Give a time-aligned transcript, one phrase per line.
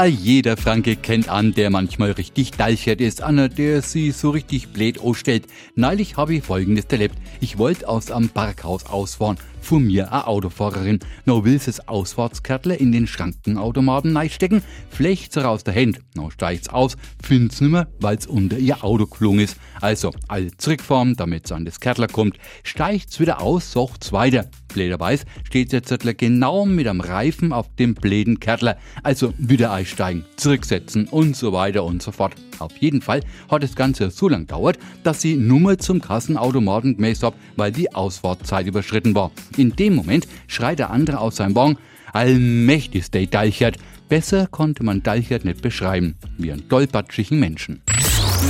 [0.00, 4.72] Ah, jeder Franke kennt an, der manchmal richtig deichert ist, einer, der sie so richtig
[4.72, 5.46] blöd ausstellt.
[5.74, 7.16] Neulich habe ich folgendes erlebt.
[7.42, 9.36] Ich wollte aus am Parkhaus ausfahren.
[9.60, 11.00] Vor mir eine Autofahrerin.
[11.26, 16.00] No will das Ausfahrtskärtle in den Schrankenautomaten reinstecken, flecht's raus der Hand.
[16.14, 19.58] No steigt's aus, find's nimmer, weil's unter ihr Auto gelungen ist.
[19.82, 22.38] Also, all zurückfahren, damit's an das Kärtler kommt.
[22.62, 24.48] Steigt's wieder aus, sucht's weiter.
[24.72, 28.76] Blöderweise steht der Zettler genau mit am Reifen auf dem bläden Kärtler.
[29.02, 32.34] Also wieder einsteigen, zurücksetzen und so weiter und so fort.
[32.58, 33.20] Auf jeden Fall
[33.50, 37.94] hat das Ganze so lang dauert, dass sie Nummer zum Kassenautomaten gemäßt hab, weil die
[37.94, 39.30] Ausfahrtzeit überschritten war.
[39.56, 41.78] In dem Moment schreit der andere aus seinem Wagen,
[42.12, 43.76] allmächtig ist der Deichert.
[44.08, 47.80] Besser konnte man Deichert nicht beschreiben, wie einen tollpatschigen Menschen.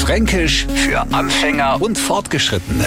[0.00, 2.86] Fränkisch für Anfänger und Fortgeschrittene.